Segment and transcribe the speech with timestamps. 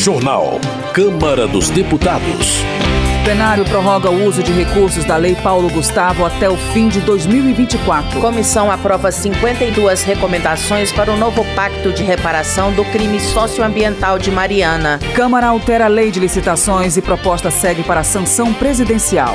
[0.00, 0.58] Jornal.
[0.94, 2.62] Câmara dos Deputados.
[3.20, 7.00] O plenário prorroga o uso de recursos da Lei Paulo Gustavo até o fim de
[7.00, 8.18] 2024.
[8.18, 14.98] Comissão aprova 52 recomendações para o novo pacto de reparação do crime socioambiental de Mariana.
[15.14, 19.34] Câmara altera a lei de licitações e proposta segue para a sanção presidencial.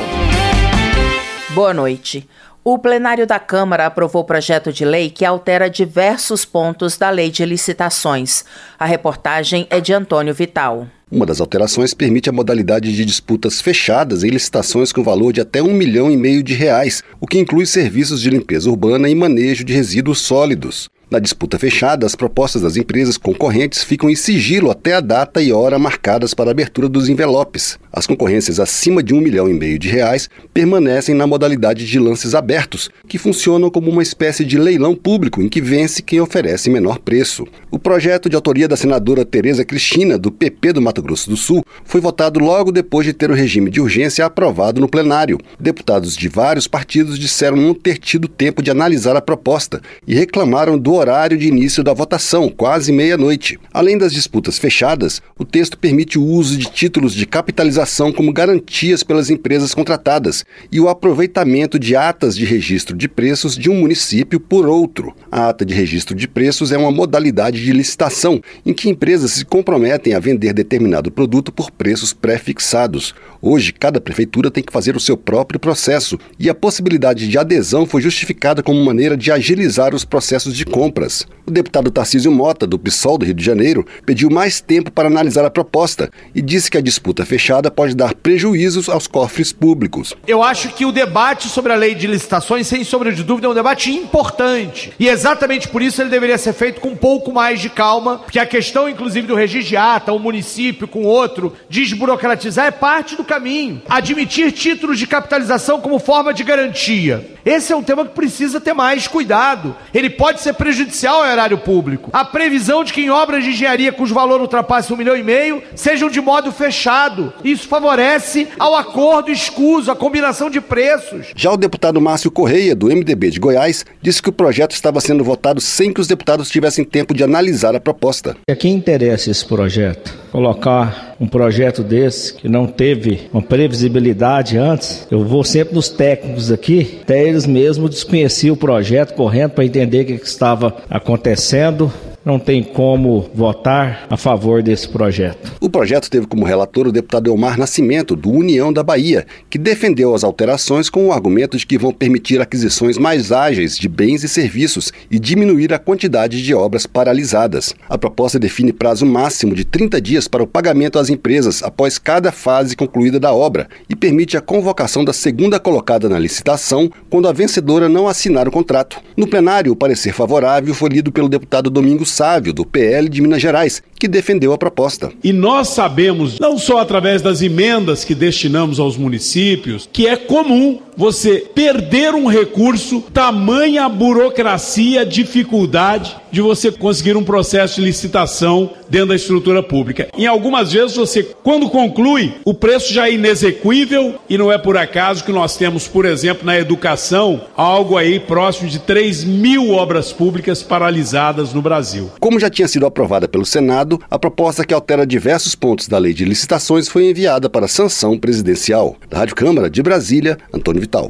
[1.52, 2.28] Boa noite.
[2.68, 7.30] O plenário da Câmara aprovou o projeto de lei que altera diversos pontos da lei
[7.30, 8.44] de licitações.
[8.80, 10.88] A reportagem é de Antônio Vital.
[11.12, 15.62] Uma das alterações permite a modalidade de disputas fechadas em licitações com valor de até
[15.62, 19.64] um milhão e meio de reais, o que inclui serviços de limpeza urbana e manejo
[19.64, 20.90] de resíduos sólidos.
[21.10, 25.54] Na disputa fechada, as propostas das empresas concorrentes ficam em sigilo até a data e
[25.54, 27.78] hora marcadas para a abertura dos envelopes.
[27.94, 32.34] As concorrências acima de um milhão e meio de reais permanecem na modalidade de lances
[32.34, 36.98] abertos, que funcionam como uma espécie de leilão público em que vence quem oferece menor
[36.98, 37.46] preço.
[37.70, 41.64] O projeto de autoria da senadora Tereza Cristina, do PP do Mato Grosso do Sul,
[41.84, 45.38] foi votado logo depois de ter o regime de urgência aprovado no plenário.
[45.60, 50.78] Deputados de vários partidos disseram não ter tido tempo de analisar a proposta e reclamaram
[50.80, 53.60] do horário de início da votação, quase meia-noite.
[53.74, 59.04] Além das disputas fechadas, o texto permite o uso de títulos de capitalização como garantias
[59.04, 64.40] pelas empresas contratadas e o aproveitamento de atas de registro de preços de um município
[64.40, 65.14] por outro.
[65.32, 69.46] A ata de registro de preços é uma modalidade de licitação em que empresas se
[69.46, 73.14] comprometem a vender determinado produto por preços pré-fixados.
[73.42, 77.86] Hoje, cada prefeitura tem que fazer o seu próprio processo e a possibilidade de adesão
[77.86, 81.26] foi justificada como maneira de agilizar os processos de compras.
[81.48, 85.46] O deputado Tarcísio Mota, do PSOL do Rio de Janeiro, pediu mais tempo para analisar
[85.46, 90.16] a proposta e disse que a disputa fechada pode dar prejuízos aos cofres públicos.
[90.28, 93.50] Eu acho que o debate sobre a lei de licitações, sem sombra de dúvida, é
[93.52, 94.92] um debate importante.
[95.00, 98.40] E exatamente por isso ele deveria ser feito com um pouco mais de calma, porque
[98.40, 103.24] a questão, inclusive, do registro de ata, um município com outro, desburocratizar é parte do
[103.24, 103.84] caminho.
[103.88, 107.36] Admitir títulos de capitalização como forma de garantia.
[107.46, 109.76] Esse é um tema que precisa ter mais cuidado.
[109.94, 110.75] Ele pode ser prejudicial
[111.06, 112.10] ao erário público.
[112.14, 115.62] A previsão de que em obras de engenharia cujo valor ultrapasse um milhão e meio
[115.76, 117.34] sejam de modo fechado.
[117.44, 121.28] Isso favorece ao acordo escuso, a combinação de preços.
[121.36, 125.24] Já o deputado Márcio Correia, do MDB de Goiás, disse que o projeto estava sendo
[125.24, 128.36] votado sem que os deputados tivessem tempo de analisar a proposta.
[128.50, 130.25] A quem interessa esse projeto?
[130.36, 136.52] Colocar um projeto desse que não teve uma previsibilidade antes, eu vou sempre nos técnicos
[136.52, 141.90] aqui, até eles mesmos desconheciam o projeto correndo para entender o que estava acontecendo
[142.26, 145.54] não tem como votar a favor desse projeto.
[145.62, 150.16] O projeto teve como relator o deputado Elmar Nascimento, do União da Bahia, que defendeu
[150.16, 154.28] as alterações com o argumento de que vão permitir aquisições mais ágeis de bens e
[154.28, 157.76] serviços e diminuir a quantidade de obras paralisadas.
[157.88, 162.32] A proposta define prazo máximo de 30 dias para o pagamento às empresas após cada
[162.32, 167.34] fase concluída da obra e permite a convocação da segunda colocada na licitação quando a
[167.34, 169.00] vencedora não assinar o contrato.
[169.16, 173.42] No plenário, o parecer favorável foi lido pelo deputado Domingos Sávio, do PL de Minas
[173.42, 175.12] Gerais, que defendeu a proposta.
[175.24, 180.80] E nós sabemos, não só através das emendas que destinamos aos municípios, que é comum
[180.96, 189.10] você perder um recurso, tamanha burocracia, dificuldade de você conseguir um processo de licitação dentro
[189.10, 190.10] da estrutura pública.
[190.18, 194.78] Em algumas vezes você, quando conclui, o preço já é inexequível e não é por
[194.78, 200.12] acaso que nós temos, por exemplo, na educação, algo aí próximo de 3 mil obras
[200.12, 202.12] públicas paralisadas no Brasil.
[202.20, 206.14] Como já tinha sido aprovada pelo Senado, a proposta que altera diversos pontos da lei
[206.14, 208.98] de licitações foi enviada para sanção presidencial.
[209.10, 211.10] Da Rádio Câmara de Brasília, Antônio Vital.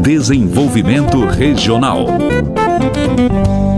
[0.00, 2.55] Desenvolvimento Regional.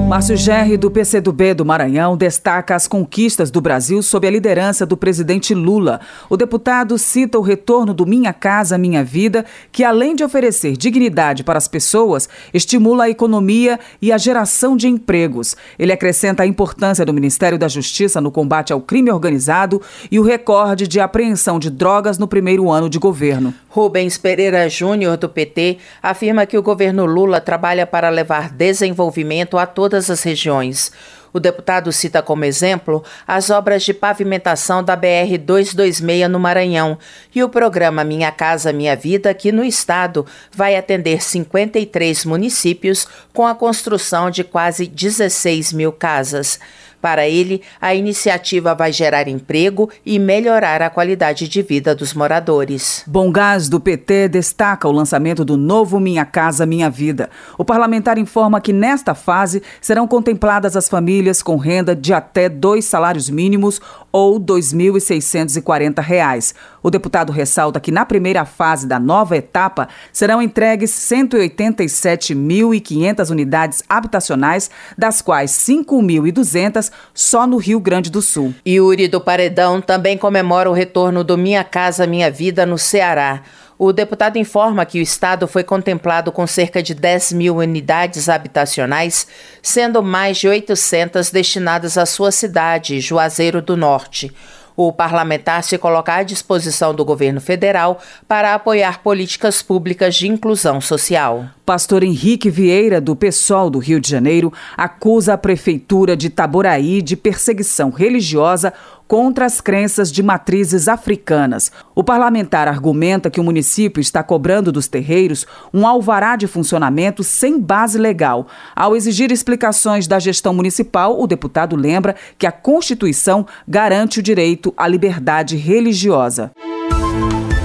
[0.09, 4.97] Márcio Gerri, do PCdoB do Maranhão, destaca as conquistas do Brasil sob a liderança do
[4.97, 6.01] presidente Lula.
[6.31, 11.45] O deputado cita o retorno do Minha Casa Minha Vida, que, além de oferecer dignidade
[11.45, 15.55] para as pessoas, estimula a economia e a geração de empregos.
[15.79, 20.23] Ele acrescenta a importância do Ministério da Justiça no combate ao crime organizado e o
[20.23, 23.53] recorde de apreensão de drogas no primeiro ano de governo.
[23.69, 29.67] Rubens Pereira Júnior, do PT, afirma que o governo Lula trabalha para levar desenvolvimento a
[29.67, 30.93] todas todas as regiões.
[31.33, 36.97] O deputado cita como exemplo as obras de pavimentação da BR 226 no Maranhão
[37.35, 43.47] e o programa Minha Casa Minha Vida, que no estado vai atender 53 municípios com
[43.47, 46.59] a construção de quase 16 mil casas.
[47.01, 53.05] Para ele, a iniciativa vai gerar emprego e melhorar a qualidade de vida dos moradores.
[53.07, 57.31] Bom Gás do PT destaca o lançamento do novo Minha Casa Minha Vida.
[57.57, 62.85] O parlamentar informa que nesta fase serão contempladas as famílias com renda de até dois
[62.85, 63.81] salários mínimos
[64.11, 66.53] ou R$ 2.640.
[66.83, 74.69] O deputado ressalta que na primeira fase da nova etapa serão entregues 187.500 unidades habitacionais,
[74.97, 78.55] das quais 5.200 só no Rio Grande do Sul.
[78.67, 83.43] Yuri do Paredão também comemora o retorno do Minha Casa Minha Vida no Ceará.
[83.79, 89.29] O deputado informa que o estado foi contemplado com cerca de 10 mil unidades habitacionais,
[89.63, 94.35] sendo mais de 800 destinadas à sua cidade, Juazeiro do Norte.
[94.77, 100.81] O parlamentar se coloca à disposição do governo federal para apoiar políticas públicas de inclusão
[100.81, 101.47] social.
[101.69, 107.15] Pastor Henrique Vieira, do PSOL do Rio de Janeiro, acusa a prefeitura de Taboraí de
[107.15, 108.73] perseguição religiosa
[109.07, 111.71] contra as crenças de matrizes africanas.
[111.95, 117.61] O parlamentar argumenta que o município está cobrando dos terreiros um alvará de funcionamento sem
[117.61, 118.47] base legal.
[118.75, 124.73] Ao exigir explicações da gestão municipal, o deputado lembra que a Constituição garante o direito
[124.75, 126.51] à liberdade religiosa.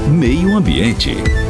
[0.10, 1.43] Meio Ambiente.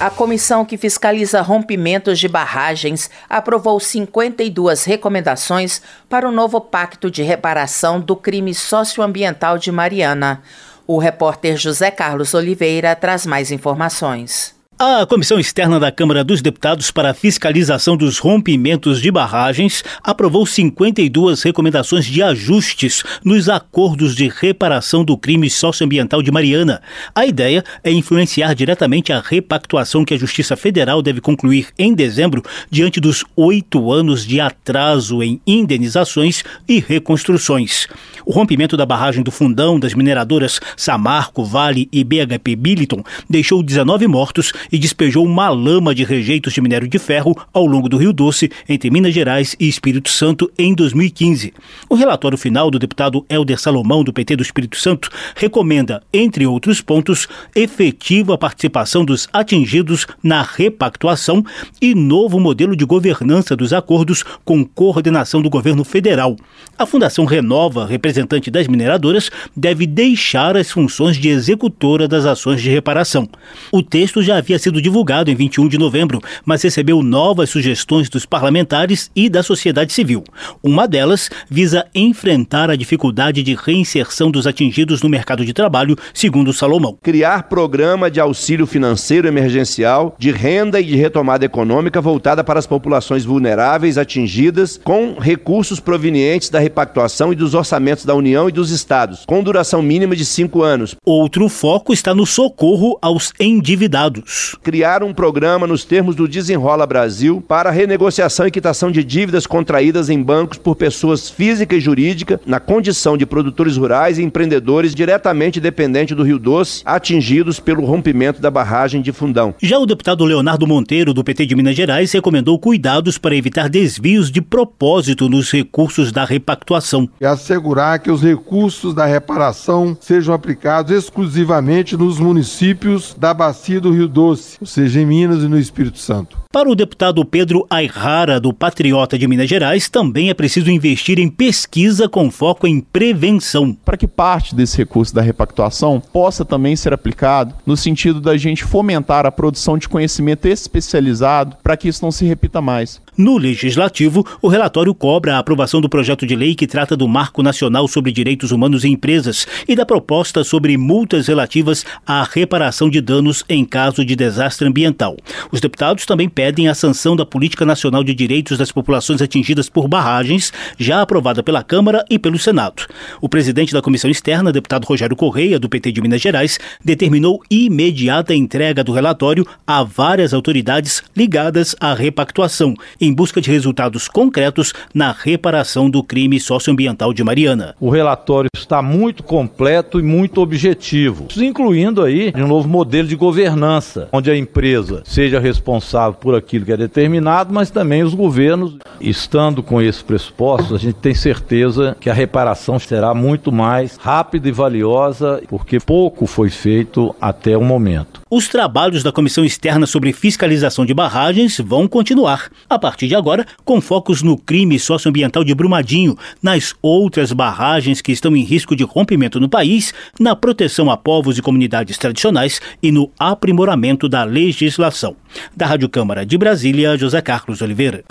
[0.00, 7.24] A comissão que fiscaliza rompimentos de barragens aprovou 52 recomendações para o novo Pacto de
[7.24, 10.40] Reparação do Crime Socioambiental de Mariana.
[10.86, 14.57] O repórter José Carlos Oliveira traz mais informações.
[14.80, 20.46] A Comissão Externa da Câmara dos Deputados para a Fiscalização dos Rompimentos de Barragens aprovou
[20.46, 26.80] 52 recomendações de ajustes nos acordos de reparação do crime socioambiental de Mariana.
[27.12, 32.44] A ideia é influenciar diretamente a repactuação que a Justiça Federal deve concluir em dezembro,
[32.70, 37.88] diante dos oito anos de atraso em indenizações e reconstruções.
[38.24, 44.06] O rompimento da barragem do Fundão das mineradoras Samarco, Vale e BHP Billiton deixou 19
[44.06, 48.12] mortos e despejou uma lama de rejeitos de minério de ferro ao longo do Rio
[48.12, 51.52] Doce, entre Minas Gerais e Espírito Santo, em 2015.
[51.88, 56.80] O relatório final do deputado Helder Salomão, do PT do Espírito Santo, recomenda, entre outros
[56.80, 61.44] pontos, efetiva participação dos atingidos na repactuação
[61.80, 66.36] e novo modelo de governança dos acordos com coordenação do governo federal.
[66.78, 72.70] A Fundação Renova, representante das mineradoras, deve deixar as funções de executora das ações de
[72.70, 73.28] reparação.
[73.72, 78.26] O texto já havia sido divulgado em 21 de novembro, mas recebeu novas sugestões dos
[78.26, 80.24] parlamentares e da sociedade civil.
[80.62, 86.52] Uma delas visa enfrentar a dificuldade de reinserção dos atingidos no mercado de trabalho, segundo
[86.52, 86.98] Salomão.
[87.02, 92.66] Criar programa de auxílio financeiro emergencial, de renda e de retomada econômica voltada para as
[92.66, 98.70] populações vulneráveis atingidas com recursos provenientes da repactuação e dos orçamentos da União e dos
[98.70, 100.96] estados, com duração mínima de cinco anos.
[101.04, 107.42] Outro foco está no socorro aos endividados criar um programa nos termos do Desenrola Brasil
[107.46, 112.60] para renegociação e quitação de dívidas contraídas em bancos por pessoas física e jurídica na
[112.60, 118.50] condição de produtores rurais e empreendedores diretamente dependentes do Rio Doce, atingidos pelo rompimento da
[118.50, 119.54] barragem de Fundão.
[119.60, 124.30] Já o deputado Leonardo Monteiro, do PT de Minas Gerais, recomendou cuidados para evitar desvios
[124.30, 127.08] de propósito nos recursos da repactuação.
[127.20, 133.92] E assegurar que os recursos da reparação sejam aplicados exclusivamente nos municípios da bacia do
[133.92, 136.38] Rio Doce ou seja, em Minas e no Espírito Santo.
[136.50, 141.28] Para o deputado Pedro Ayrara, do Patriota de Minas Gerais, também é preciso investir em
[141.28, 143.76] pesquisa com foco em prevenção.
[143.84, 148.64] Para que parte desse recurso da repactuação possa também ser aplicado no sentido da gente
[148.64, 153.00] fomentar a produção de conhecimento especializado para que isso não se repita mais.
[153.16, 157.42] No Legislativo, o relatório cobra a aprovação do projeto de lei que trata do Marco
[157.42, 163.00] Nacional sobre Direitos Humanos em Empresas e da proposta sobre multas relativas à reparação de
[163.00, 165.16] danos em caso de desastre ambiental.
[165.50, 169.88] Os deputados também pedem a sanção da Política Nacional de Direitos das Populações Atingidas por
[169.88, 172.84] Barragens, já aprovada pela Câmara e pelo Senado.
[173.20, 178.34] O presidente da Comissão Externa, deputado Rogério Correia, do PT de Minas Gerais, determinou imediata
[178.34, 185.12] entrega do relatório a várias autoridades ligadas à repactuação em busca de resultados concretos na
[185.12, 187.74] reparação do crime socioambiental de Mariana.
[187.80, 194.08] O relatório está muito completo e muito objetivo, incluindo aí um novo modelo de governança,
[194.18, 198.76] onde a empresa seja responsável por aquilo que é determinado, mas também os governos.
[199.00, 204.48] Estando com esses pressupostos, a gente tem certeza que a reparação será muito mais rápida
[204.48, 208.20] e valiosa, porque pouco foi feito até o momento.
[208.30, 213.46] Os trabalhos da Comissão Externa sobre Fiscalização de Barragens vão continuar, a partir de agora,
[213.64, 218.84] com focos no crime socioambiental de Brumadinho, nas outras barragens que estão em risco de
[218.84, 225.16] rompimento no país, na proteção a povos e comunidades tradicionais e no aprimoramento da legislação.
[225.56, 228.04] Da Rádio Câmara de Brasília, José Carlos Oliveira.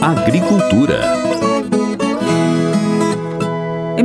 [0.00, 1.33] Agricultura.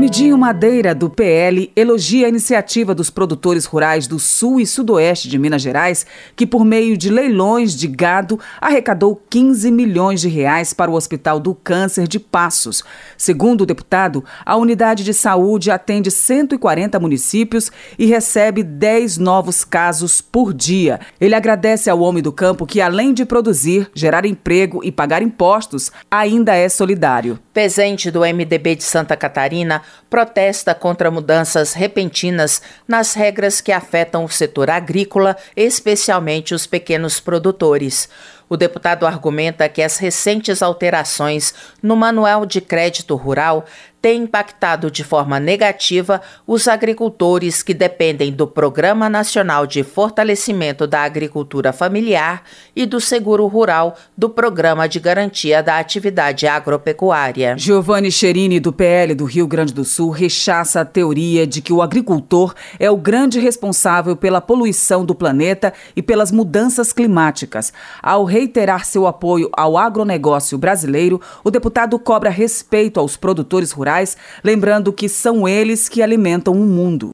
[0.10, 5.38] Emidinho Madeira, do PL, elogia a iniciativa dos produtores rurais do sul e sudoeste de
[5.38, 6.04] Minas Gerais,
[6.36, 11.40] que, por meio de leilões de gado, arrecadou 15 milhões de reais para o Hospital
[11.40, 12.84] do Câncer de Passos.
[13.16, 20.22] Segundo o deputado, a unidade de saúde atende 140 municípios e recebe 10 novos casos
[20.22, 21.00] por dia.
[21.22, 25.92] Ele agradece ao homem do campo que, além de produzir, gerar emprego e pagar impostos,
[26.10, 27.38] ainda é solidário.
[27.54, 34.30] Presente do MDB de Santa Catarina, protesta contra mudanças repentinas nas regras que afetam o
[34.30, 38.10] setor agrícola, especialmente os pequenos produtores.
[38.50, 41.54] O deputado argumenta que as recentes alterações
[41.84, 43.66] no Manual de Crédito Rural
[44.02, 51.02] tem impactado de forma negativa os agricultores que dependem do Programa Nacional de Fortalecimento da
[51.02, 52.44] Agricultura Familiar
[52.76, 57.58] e do Seguro Rural do Programa de Garantia da Atividade Agropecuária.
[57.58, 61.82] Giovanni Cherini, do PL do Rio Grande do Sul, rechaça a teoria de que o
[61.82, 67.74] agricultor é o grande responsável pela poluição do planeta e pelas mudanças climáticas.
[68.02, 74.94] Ao reiterar seu apoio ao agronegócio brasileiro, o deputado cobra respeito aos produtores rurais lembrando
[74.94, 77.12] que são eles que alimentam o mundo.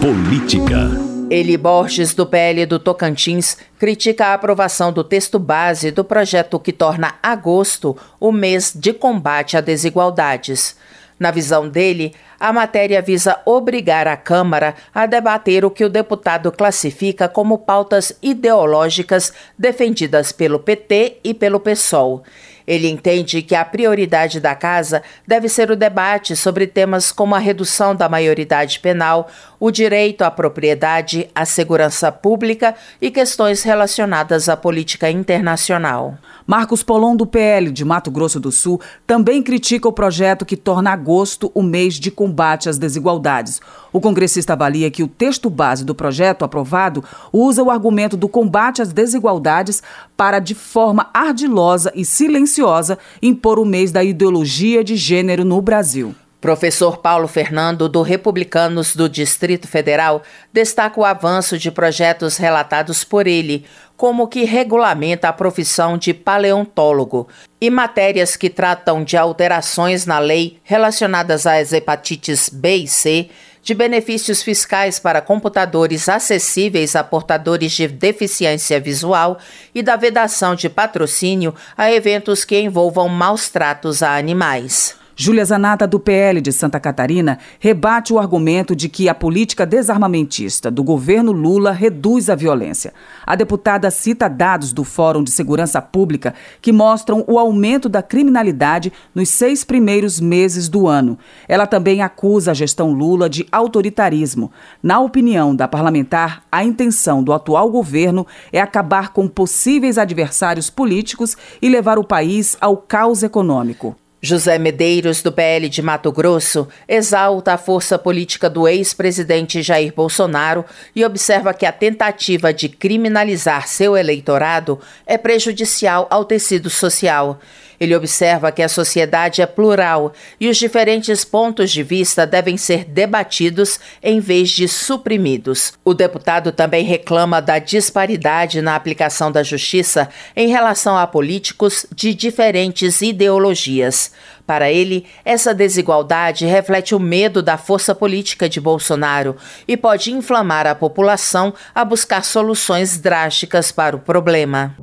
[0.00, 0.90] Política.
[1.30, 6.72] Eli Borges, do PL do Tocantins, critica a aprovação do texto base do projeto que
[6.72, 10.76] torna agosto o mês de combate a desigualdades.
[11.18, 16.50] Na visão dele, a matéria visa obrigar a Câmara a debater o que o deputado
[16.50, 22.24] classifica como pautas ideológicas defendidas pelo PT e pelo PSOL.
[22.66, 27.38] Ele entende que a prioridade da casa deve ser o debate sobre temas como a
[27.38, 29.28] redução da maioridade penal,
[29.60, 36.16] o direito à propriedade, a segurança pública e questões relacionadas à política internacional.
[36.46, 40.92] Marcos Polon, do PL de Mato Grosso do Sul, também critica o projeto que torna
[40.92, 43.60] agosto o mês de combate às desigualdades.
[43.94, 48.82] O congressista avalia que o texto base do projeto aprovado usa o argumento do combate
[48.82, 49.84] às desigualdades
[50.16, 56.12] para, de forma ardilosa e silenciosa, impor o mês da ideologia de gênero no Brasil.
[56.40, 63.28] Professor Paulo Fernando, do Republicanos do Distrito Federal, destaca o avanço de projetos relatados por
[63.28, 63.64] ele,
[63.96, 67.28] como que regulamenta a profissão de paleontólogo,
[67.60, 73.30] e matérias que tratam de alterações na lei relacionadas às hepatites B e C,
[73.64, 79.38] de benefícios fiscais para computadores acessíveis a portadores de deficiência visual
[79.74, 85.02] e da vedação de patrocínio a eventos que envolvam maus tratos a animais.
[85.16, 90.72] Júlia Zanata, do PL de Santa Catarina, rebate o argumento de que a política desarmamentista
[90.72, 92.92] do governo Lula reduz a violência.
[93.24, 98.92] A deputada cita dados do Fórum de Segurança Pública que mostram o aumento da criminalidade
[99.14, 101.16] nos seis primeiros meses do ano.
[101.46, 104.50] Ela também acusa a gestão Lula de autoritarismo.
[104.82, 111.36] Na opinião da parlamentar, a intenção do atual governo é acabar com possíveis adversários políticos
[111.62, 113.96] e levar o país ao caos econômico.
[114.24, 120.64] José Medeiros, do PL de Mato Grosso, exalta a força política do ex-presidente Jair Bolsonaro
[120.96, 127.38] e observa que a tentativa de criminalizar seu eleitorado é prejudicial ao tecido social.
[127.78, 132.84] Ele observa que a sociedade é plural e os diferentes pontos de vista devem ser
[132.84, 135.72] debatidos em vez de suprimidos.
[135.84, 142.14] O deputado também reclama da disparidade na aplicação da justiça em relação a políticos de
[142.14, 144.12] diferentes ideologias.
[144.46, 150.66] Para ele, essa desigualdade reflete o medo da força política de Bolsonaro e pode inflamar
[150.66, 154.76] a população a buscar soluções drásticas para o problema.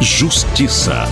[0.00, 1.04] Justiça.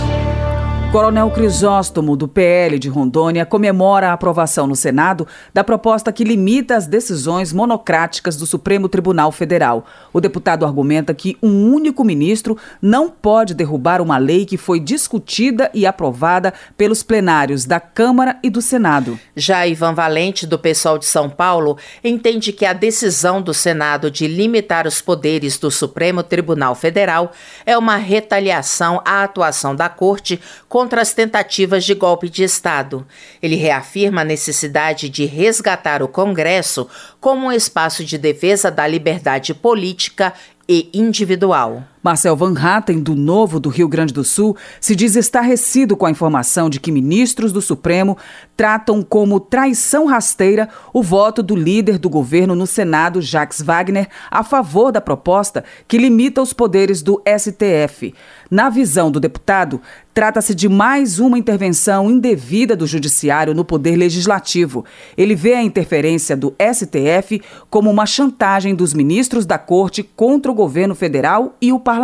[0.91, 6.75] Coronel Crisóstomo, do PL de Rondônia, comemora a aprovação no Senado da proposta que limita
[6.75, 9.85] as decisões monocráticas do Supremo Tribunal Federal.
[10.11, 15.69] O deputado argumenta que um único ministro não pode derrubar uma lei que foi discutida
[15.75, 19.19] e aprovada pelos plenários da Câmara e do Senado.
[19.35, 24.25] Já Ivan Valente, do PSOL de São Paulo, entende que a decisão do Senado de
[24.25, 27.31] limitar os poderes do Supremo Tribunal Federal
[27.63, 30.41] é uma retaliação à atuação da Corte
[30.79, 33.05] contra as tentativas de golpe de Estado.
[33.41, 36.87] Ele reafirma a necessidade de resgatar o Congresso
[37.19, 40.33] como um espaço de defesa da liberdade política
[40.69, 41.83] e individual.
[42.01, 46.11] Marcel Van Hatten, do Novo do Rio Grande do Sul, se diz estarrecido com a
[46.11, 48.17] informação de que ministros do Supremo
[48.55, 54.43] tratam como traição rasteira o voto do líder do governo no Senado, Jacques Wagner, a
[54.43, 58.13] favor da proposta que limita os poderes do STF.
[58.49, 59.79] Na visão do deputado,
[60.13, 64.83] trata-se de mais uma intervenção indevida do Judiciário no poder legislativo.
[65.17, 70.55] Ele vê a interferência do STF como uma chantagem dos ministros da Corte contra o
[70.55, 71.98] governo federal e o parlamento.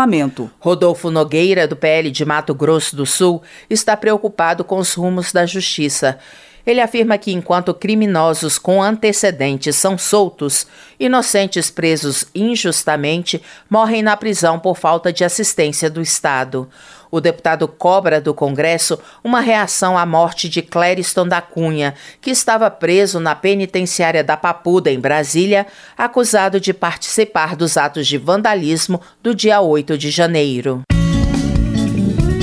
[0.59, 5.45] Rodolfo Nogueira, do PL de Mato Grosso do Sul, está preocupado com os rumos da
[5.45, 6.19] justiça.
[6.65, 10.65] Ele afirma que enquanto criminosos com antecedentes são soltos,
[10.99, 16.67] inocentes presos injustamente morrem na prisão por falta de assistência do Estado.
[17.15, 22.69] O deputado cobra do Congresso uma reação à morte de Clériston da Cunha, que estava
[22.69, 25.65] preso na penitenciária da Papuda, em Brasília,
[25.97, 30.81] acusado de participar dos atos de vandalismo do dia 8 de janeiro.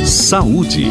[0.06, 0.86] Saúde.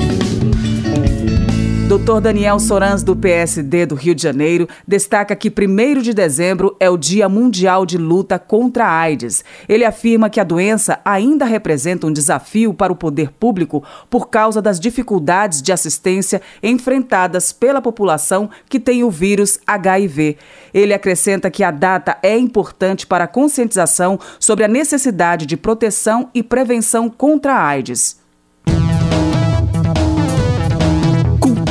[1.92, 2.22] Dr.
[2.22, 6.96] Daniel Sorans, do PSD do Rio de Janeiro, destaca que 1 de dezembro é o
[6.96, 9.44] Dia Mundial de Luta contra a AIDS.
[9.68, 14.62] Ele afirma que a doença ainda representa um desafio para o poder público por causa
[14.62, 20.38] das dificuldades de assistência enfrentadas pela população que tem o vírus HIV.
[20.74, 26.30] Ele acrescenta que a data é importante para a conscientização sobre a necessidade de proteção
[26.34, 28.21] e prevenção contra a AIDS.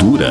[0.01, 0.31] Cultura.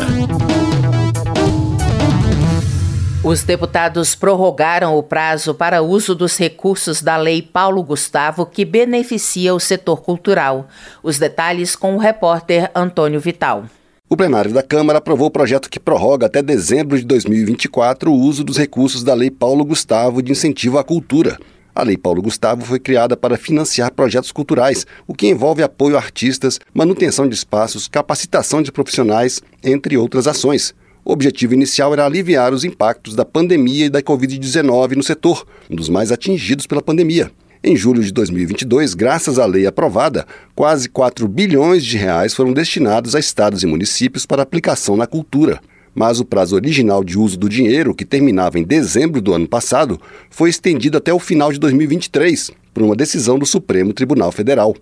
[3.23, 9.53] Os deputados prorrogaram o prazo para uso dos recursos da Lei Paulo Gustavo, que beneficia
[9.53, 10.67] o setor cultural.
[11.03, 13.65] Os detalhes com o repórter Antônio Vital.
[14.09, 18.43] O plenário da Câmara aprovou o projeto que prorroga até dezembro de 2024 o uso
[18.43, 21.37] dos recursos da Lei Paulo Gustavo de incentivo à cultura.
[21.79, 25.99] A Lei Paulo Gustavo foi criada para financiar projetos culturais, o que envolve apoio a
[25.99, 30.75] artistas, manutenção de espaços, capacitação de profissionais, entre outras ações.
[31.05, 35.75] O objetivo inicial era aliviar os impactos da pandemia e da Covid-19 no setor, um
[35.77, 37.31] dos mais atingidos pela pandemia.
[37.63, 43.15] Em julho de 2022, graças à lei aprovada, quase 4 bilhões de reais foram destinados
[43.15, 45.61] a estados e municípios para aplicação na cultura
[45.99, 49.99] mas o prazo original de uso do dinheiro, que terminava em dezembro do ano passado,
[50.29, 54.73] foi estendido até o final de 2023, por uma decisão do Supremo Tribunal Federal.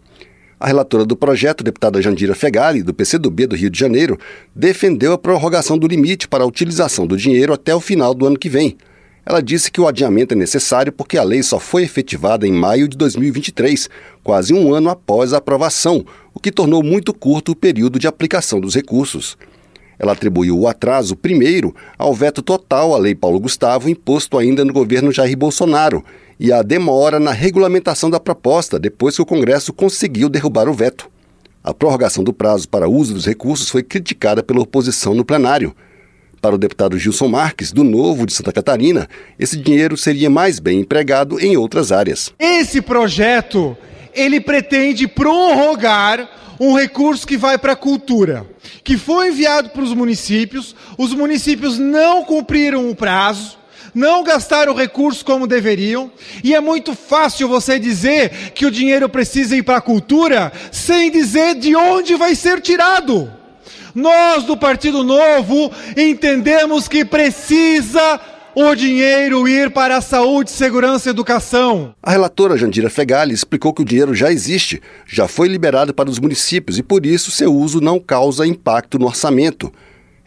[0.60, 4.20] A relatora do projeto, deputada Jandira Fegali, do PCdoB do Rio de Janeiro,
[4.56, 8.38] defendeu a prorrogação do limite para a utilização do dinheiro até o final do ano
[8.38, 8.78] que vem.
[9.26, 12.88] Ela disse que o adiamento é necessário porque a lei só foi efetivada em maio
[12.88, 13.90] de 2023,
[14.24, 18.62] quase um ano após a aprovação, o que tornou muito curto o período de aplicação
[18.62, 19.36] dos recursos.
[20.00, 24.74] Ela atribuiu o atraso, primeiro, ao veto total à Lei Paulo Gustavo, imposto ainda no
[24.74, 26.04] governo Jair Bolsonaro,
[26.40, 31.10] e à demora na regulamentação da proposta, depois que o Congresso conseguiu derrubar o veto.
[31.64, 35.76] A prorrogação do prazo para uso dos recursos foi criticada pela oposição no plenário.
[36.40, 40.80] Para o deputado Gilson Marques, do Novo de Santa Catarina, esse dinheiro seria mais bem
[40.80, 42.32] empregado em outras áreas.
[42.40, 43.76] Esse projeto,
[44.14, 48.46] ele pretende prorrogar um recurso que vai para a cultura,
[48.84, 53.58] que foi enviado para os municípios, os municípios não cumpriram o prazo,
[53.93, 56.12] não gastaram o recurso como deveriam,
[56.43, 61.10] e é muito fácil você dizer que o dinheiro precisa ir para a cultura sem
[61.10, 63.32] dizer de onde vai ser tirado.
[63.96, 68.20] Nós do Partido Novo entendemos que precisa
[68.60, 71.93] o dinheiro ir para a saúde, segurança e educação.
[72.02, 76.17] A relatora Jandira Fegali explicou que o dinheiro já existe, já foi liberado para os
[76.17, 79.72] municípios e por isso seu uso não causa impacto no orçamento.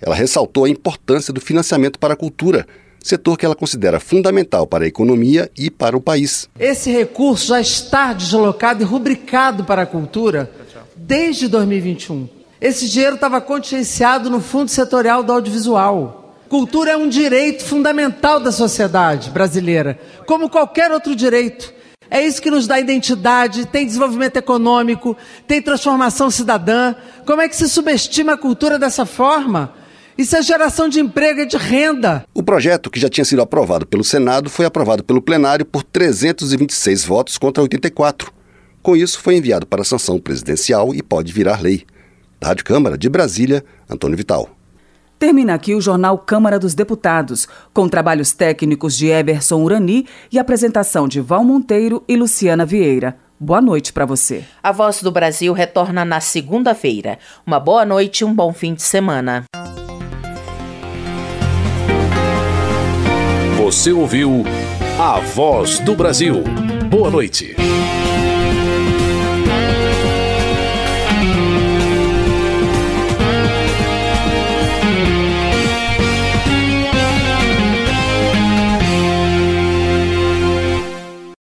[0.00, 2.68] Ela ressaltou a importância do financiamento para a cultura,
[3.02, 6.48] setor que ela considera fundamental para a economia e para o país.
[6.56, 10.48] Esse recurso já está deslocado e rubricado para a cultura
[10.94, 12.28] desde 2021.
[12.60, 16.19] Esse dinheiro estava contingenciado no Fundo Setorial do Audiovisual.
[16.50, 21.72] Cultura é um direito fundamental da sociedade brasileira, como qualquer outro direito.
[22.10, 26.96] É isso que nos dá identidade, tem desenvolvimento econômico, tem transformação cidadã.
[27.24, 29.72] Como é que se subestima a cultura dessa forma?
[30.18, 32.24] Isso é geração de emprego e de renda.
[32.34, 37.04] O projeto, que já tinha sido aprovado pelo Senado, foi aprovado pelo plenário por 326
[37.04, 38.32] votos contra 84.
[38.82, 41.86] Com isso, foi enviado para sanção presidencial e pode virar lei.
[42.40, 44.59] Da Rádio Câmara de Brasília, Antônio Vital.
[45.20, 51.06] Termina aqui o jornal Câmara dos Deputados, com trabalhos técnicos de Eberson Urani e apresentação
[51.06, 53.18] de Val Monteiro e Luciana Vieira.
[53.38, 54.44] Boa noite para você.
[54.62, 57.18] A Voz do Brasil retorna na segunda-feira.
[57.46, 59.44] Uma boa noite e um bom fim de semana.
[63.58, 64.42] Você ouviu
[64.98, 66.42] A Voz do Brasil.
[66.88, 67.54] Boa noite.